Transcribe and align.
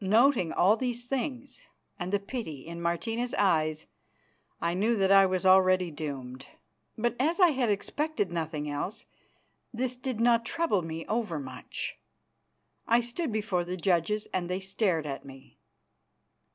Noting 0.00 0.54
all 0.54 0.78
these 0.78 1.04
things 1.06 1.68
and 1.98 2.14
the 2.14 2.18
pity 2.18 2.64
in 2.66 2.80
Martina's 2.80 3.34
eyes, 3.34 3.84
I 4.58 4.72
knew 4.72 4.96
that 4.96 5.12
I 5.12 5.26
was 5.26 5.44
already 5.44 5.90
doomed, 5.90 6.46
but 6.96 7.14
as 7.20 7.38
I 7.38 7.48
had 7.50 7.68
expected 7.68 8.32
nothing 8.32 8.70
else 8.70 9.04
this 9.70 9.94
did 9.94 10.18
not 10.18 10.46
trouble 10.46 10.80
me 10.80 11.04
over 11.08 11.38
much. 11.38 11.98
I 12.88 13.00
stood 13.02 13.30
before 13.32 13.64
the 13.64 13.76
judges, 13.76 14.26
and 14.32 14.48
they 14.48 14.60
stared 14.60 15.04
at 15.04 15.26
me. 15.26 15.58